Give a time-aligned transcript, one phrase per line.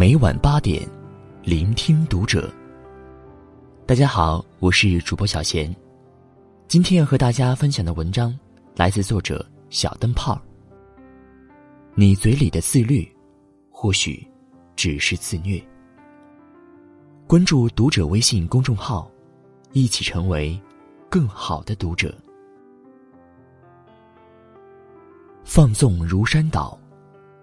[0.00, 0.88] 每晚八点，
[1.42, 2.50] 聆听读者。
[3.84, 5.76] 大家好，我是主播小贤，
[6.66, 8.34] 今天要和大家分享的文章
[8.74, 10.40] 来自作者小灯泡。
[11.94, 13.06] 你嘴里的自律，
[13.70, 14.26] 或许
[14.74, 15.62] 只是自虐。
[17.26, 19.06] 关注读者微信公众号，
[19.72, 20.58] 一起成为
[21.10, 22.16] 更好的读者。
[25.44, 26.80] 放纵如山倒，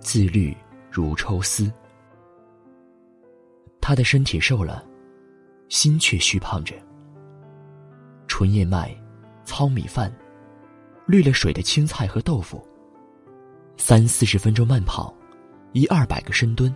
[0.00, 0.54] 自律
[0.90, 1.72] 如抽丝。
[3.82, 4.82] 他的身体瘦了，
[5.68, 6.74] 心却虚胖着。
[8.28, 8.96] 纯燕麦、
[9.44, 10.10] 糙米饭、
[11.04, 12.64] 滤了水的青菜和豆腐。
[13.76, 15.12] 三四十分钟慢跑，
[15.72, 16.72] 一二百个深蹲。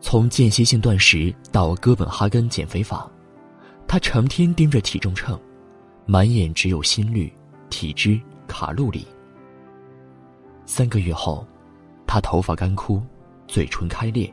[0.00, 3.10] 从间歇性断食到哥本哈根减肥法，
[3.88, 5.38] 他成天盯着体重秤，
[6.06, 7.32] 满眼只有心率、
[7.68, 9.04] 体脂、卡路里。
[10.66, 11.44] 三个月后，
[12.06, 13.02] 他头发干枯，
[13.48, 14.32] 嘴唇开裂，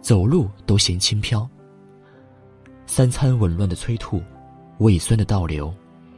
[0.00, 1.48] 走路都嫌轻飘。
[2.86, 4.22] 三餐紊乱的催吐，
[4.78, 5.72] 胃酸的倒流，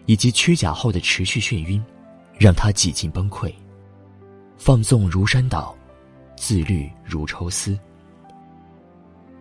[0.07, 1.83] 以及缺钾后的持续眩晕，
[2.39, 3.53] 让他几近崩溃。
[4.57, 5.75] 放纵如山倒，
[6.37, 7.79] 自律如抽丝。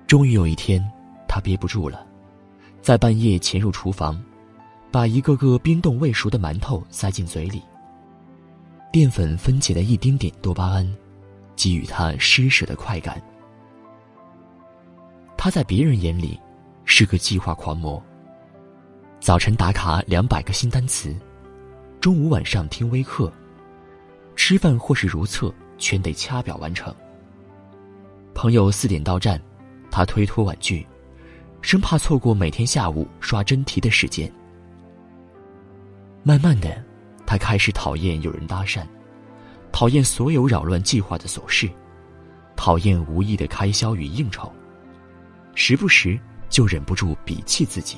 [0.07, 0.83] 终于有一天，
[1.27, 2.05] 他憋不住了，
[2.81, 4.19] 在半夜潜入厨房，
[4.91, 7.61] 把一个个冰冻未熟的馒头塞进嘴里。
[8.91, 10.95] 淀粉分解的一丁点多巴胺，
[11.55, 13.21] 给予他施舍的快感。
[15.41, 16.37] 他在别人眼里
[16.83, 18.03] 是个计划狂魔。
[19.21, 21.15] 早晨打卡两百个新单词，
[22.01, 23.31] 中午晚上听微课，
[24.35, 26.93] 吃饭或是如厕全得掐表完成。
[28.33, 29.41] 朋友四点到站。
[29.91, 30.85] 他推脱婉拒，
[31.61, 34.31] 生怕错过每天下午刷真题的时间。
[36.21, 36.83] 慢慢的，
[37.25, 38.85] 他开始讨厌有人搭讪，
[39.71, 41.67] 讨厌所有扰乱计划的琐事，
[42.55, 44.51] 讨厌无意的开销与应酬，
[45.61, 47.97] 时不时就忍不住鄙弃自己。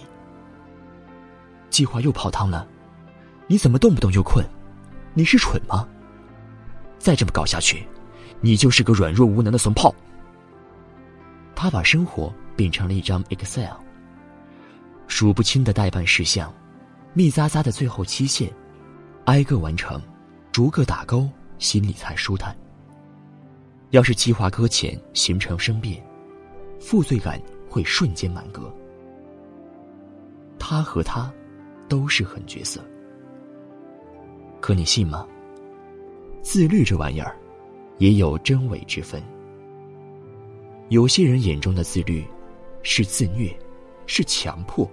[1.70, 2.68] 计划又泡汤了，
[3.46, 4.44] 你怎么动不动就困？
[5.14, 5.88] 你是蠢吗？
[6.98, 7.86] 再这么搞下去，
[8.40, 9.94] 你就是个软弱无能的怂炮。
[11.54, 13.76] 他把生活变成了一张 Excel，
[15.08, 16.52] 数不清的代办事项，
[17.14, 18.52] 密匝匝的最后期限，
[19.26, 20.02] 挨个完成，
[20.52, 21.30] 逐个打勾，
[21.60, 22.58] 心里才舒坦。
[23.92, 26.04] 要是计划搁浅，形成生变，
[26.82, 28.74] 负罪感会瞬间满格。
[30.60, 31.32] 他和他，
[31.88, 32.84] 都是狠角色。
[34.60, 35.28] 可你信吗？
[36.42, 37.38] 自律这玩意儿，
[38.00, 39.22] 也有真伪之分。
[40.90, 42.26] 有些人眼中的自律，
[42.82, 43.56] 是自虐，
[44.08, 44.90] 是强迫，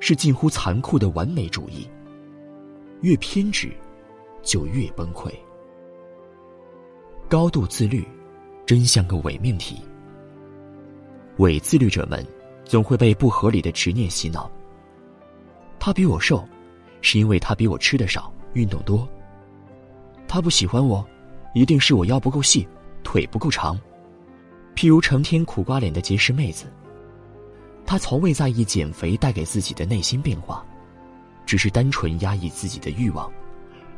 [0.00, 1.88] 是近乎残酷的完美主义。
[3.00, 3.72] 越偏执，
[4.42, 5.32] 就越崩溃。
[7.28, 8.06] 高度自律，
[8.66, 9.82] 真像个伪命题。
[11.38, 12.26] 伪自律者们，
[12.64, 14.50] 总会被不合理的执念洗脑。
[15.78, 16.46] 他比我瘦，
[17.00, 19.08] 是因为他比我吃的少，运动多。
[20.28, 21.04] 他不喜欢我，
[21.54, 22.66] 一定是我腰不够细，
[23.02, 23.78] 腿不够长。
[24.74, 26.66] 譬如成天苦瓜脸的结实妹子，
[27.84, 30.64] 她从未在意减肥带给自己的内心变化，
[31.44, 33.30] 只是单纯压抑自己的欲望，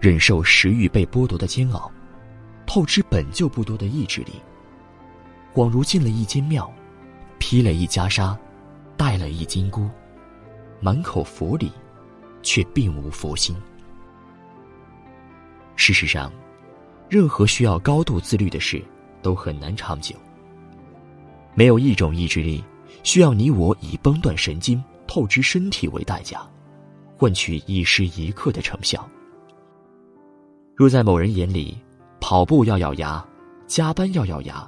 [0.00, 1.92] 忍受食欲被剥夺的煎熬，
[2.66, 4.32] 透支本就不多的意志力，
[5.52, 6.68] 恍如进了一间庙，
[7.46, 8.34] 披了一袈裟，
[8.96, 9.86] 戴了一金箍，
[10.80, 11.70] 满口佛理，
[12.42, 13.54] 却并无佛心。
[15.76, 16.32] 事实上，
[17.06, 18.82] 任何需要高度自律的事，
[19.20, 20.16] 都很难长久。
[21.52, 22.64] 没有一种意志力
[23.02, 26.40] 需要你我以崩断神经、透支身体为代价，
[27.14, 29.06] 换取一时一刻的成效。
[30.74, 31.76] 若在某人眼里，
[32.22, 33.22] 跑步要咬牙，
[33.66, 34.66] 加班要咬牙，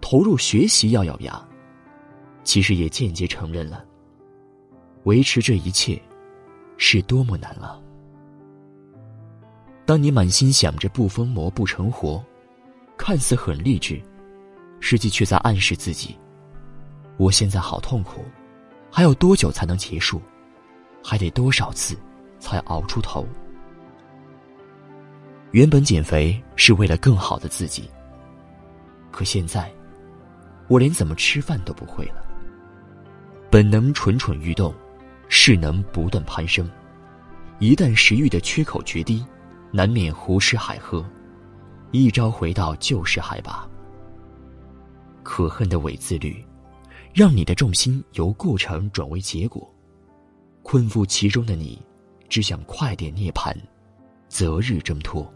[0.00, 1.44] 投入学习要咬牙，
[2.44, 3.84] 其实也间接承认了，
[5.04, 6.00] 维持这一切，
[6.76, 7.80] 是多么难啊！
[9.84, 12.22] 当你满心想着不疯魔不成活，
[12.96, 14.00] 看似很励志。
[14.84, 16.18] 实际却在暗示自己：
[17.16, 18.24] 我现在好痛苦，
[18.90, 20.20] 还有多久才能结束？
[21.04, 21.96] 还得多少次
[22.40, 23.24] 才熬出头？
[25.52, 27.88] 原本减肥是为了更好的自己，
[29.12, 29.72] 可现在，
[30.66, 32.24] 我连怎么吃饭都不会了。
[33.52, 34.74] 本能蠢蠢欲动，
[35.28, 36.66] 势能不断攀升，
[37.58, 39.22] 一旦食欲的缺口决堤，
[39.70, 41.04] 难免胡吃海喝，
[41.90, 43.68] 一朝回到旧时海拔。
[45.22, 46.42] 可恨的伪自律，
[47.12, 49.70] 让你的重心由过程转为结果，
[50.62, 51.78] 困缚其中的你，
[52.30, 53.54] 只想快点涅槃，
[54.28, 55.30] 择日挣脱。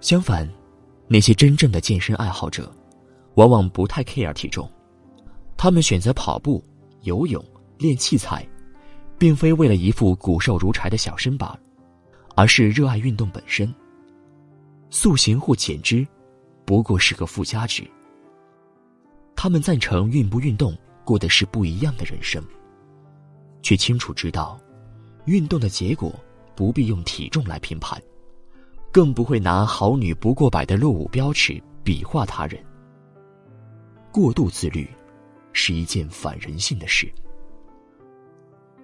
[0.00, 0.48] 相反，
[1.06, 2.74] 那些真正的健身爱好者，
[3.34, 4.66] 往往不太 care 体重，
[5.62, 6.64] 他们选择跑步、
[7.02, 7.44] 游泳、
[7.76, 8.48] 练器材，
[9.18, 11.54] 并非为了一副骨瘦如柴的小身板，
[12.34, 13.70] 而是热爱运动本身。
[14.88, 16.06] 塑形或减脂，
[16.64, 17.86] 不过是个附加值。
[19.36, 20.74] 他们赞成运不运动，
[21.04, 22.42] 过的是不一样的人生，
[23.60, 24.58] 却清楚知道，
[25.26, 26.10] 运动的结果
[26.56, 28.00] 不必用体重来评判，
[28.90, 32.58] 更不会拿好女不过百的落伍标尺比划他人。
[34.10, 34.88] 过度自律，
[35.52, 37.10] 是一件反人性的事。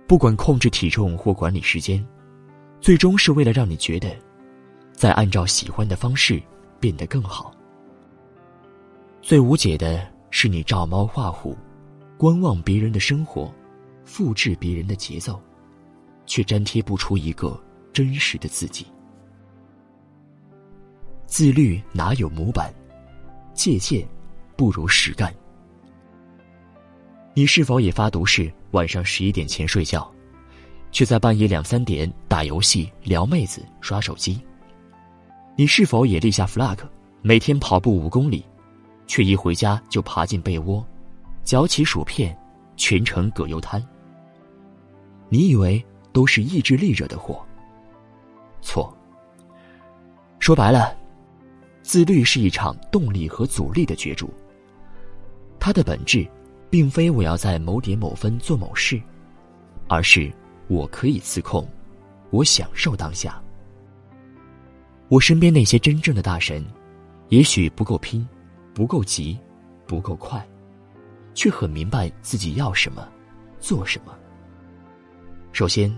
[0.07, 2.07] 不管控制体重或管理时间，
[2.81, 4.15] 最终是为了让你觉得，
[4.93, 6.41] 在按照喜欢的方式
[6.79, 7.53] 变得更好。
[9.21, 11.57] 最无解的是你照猫画虎，
[12.17, 13.53] 观望别人的生活，
[14.05, 15.41] 复制别人的节奏，
[16.25, 17.61] 却粘贴不出一个
[17.93, 18.87] 真实的自己。
[21.27, 22.73] 自律哪有模板？
[23.55, 24.07] 借鉴。
[24.57, 25.31] 不如实干。
[27.39, 30.11] 你是否也发毒誓晚上十一点前睡觉，
[30.91, 34.41] 却在半夜两三点打游戏、撩妹子、刷手机？
[35.55, 36.79] 你是否也立下 flag，
[37.21, 38.43] 每天跑步五公里，
[39.07, 40.83] 却一回家就爬进被窝，
[41.45, 42.35] 嚼起薯片，
[42.75, 43.87] 全程葛优瘫？
[45.29, 45.85] 你以为
[46.15, 47.45] 都是意志力惹的祸？
[48.63, 48.91] 错。
[50.39, 50.97] 说白了，
[51.83, 54.33] 自律是一场动力和阻力的角逐。
[55.61, 56.27] 它的本质，
[56.69, 59.01] 并非我要在某点某分做某事，
[59.89, 60.33] 而是
[60.69, 61.69] 我可以自控，
[62.31, 63.41] 我享受当下。
[65.09, 66.65] 我身边那些真正的大神，
[67.29, 68.27] 也许不够拼，
[68.75, 69.39] 不够急，
[69.87, 70.45] 不够快，
[71.35, 73.09] 却很明白自己要什么，
[73.61, 74.13] 做什么。
[75.53, 75.97] 首先，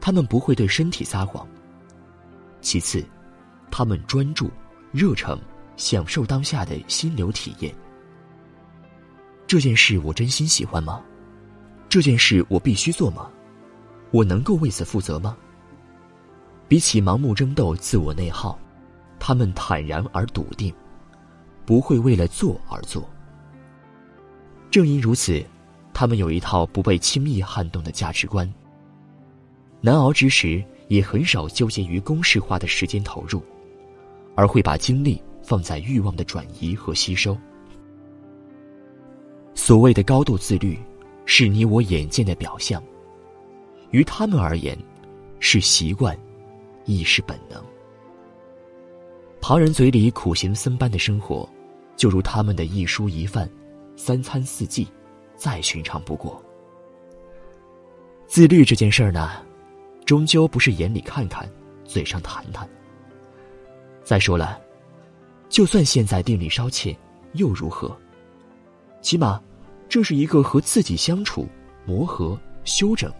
[0.00, 1.46] 他们不会对身体撒谎；
[2.62, 3.04] 其次，
[3.70, 4.50] 他们专注、
[4.90, 5.38] 热诚，
[5.76, 7.74] 享受当下的心流体验。
[9.52, 11.02] 这件事我真心喜欢吗？
[11.86, 13.30] 这件事我必须做吗？
[14.10, 15.36] 我能够为此负责吗？
[16.68, 18.58] 比起盲目争斗、自我内耗，
[19.20, 20.72] 他们坦然而笃定，
[21.66, 23.06] 不会为了做而做。
[24.70, 25.44] 正因如此，
[25.92, 28.50] 他们有一套不被轻易撼动的价值观。
[29.82, 33.42] 难熬之时，也很少纠结于公式化的时间投入，
[34.34, 37.36] 而会把精力放在欲望的转移和吸收。
[39.64, 40.76] 所谓的高度自律，
[41.24, 42.82] 是你我眼见的表象；
[43.92, 44.76] 于他们而言，
[45.38, 46.18] 是习惯，
[46.84, 47.64] 亦是本能。
[49.40, 51.48] 旁人嘴里苦行僧般的生活，
[51.96, 53.48] 就如他们的一蔬一饭，
[53.94, 54.84] 三餐四季，
[55.36, 56.42] 再寻常不过。
[58.26, 59.30] 自律这件事儿呢，
[60.04, 61.48] 终究不是眼里看看，
[61.84, 62.68] 嘴上谈谈。
[64.02, 64.60] 再说了，
[65.48, 66.92] 就算现在定力稍欠，
[67.34, 67.96] 又如何？
[69.02, 69.40] 起码，
[69.92, 71.46] 这是一个和自己相处、
[71.84, 73.12] 磨合、修整，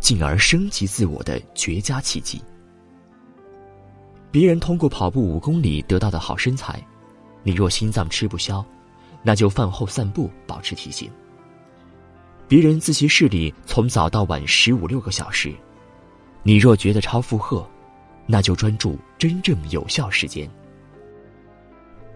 [0.00, 2.40] 进而升级自我的绝佳契机。
[4.30, 6.82] 别人通过跑步五公里得到的好身材，
[7.42, 8.64] 你若心脏吃不消，
[9.22, 11.10] 那就饭后散步保持体型。
[12.48, 15.52] 别人自习室里从早到晚十五六个小时，
[16.42, 17.68] 你若觉得超负荷，
[18.24, 20.50] 那就专注真正有效时间。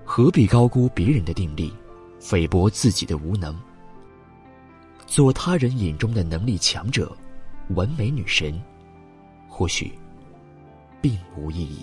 [0.02, 1.70] 何必高估别人的定力？
[2.18, 3.54] 菲薄自己的无能，
[5.08, 7.10] 做他人眼中的能力强者、
[7.70, 8.60] 完美女神，
[9.48, 9.90] 或许
[11.00, 11.80] 并无意义。